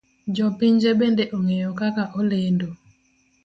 [0.35, 2.69] Jo pinje bende ong'eye kaka olendo.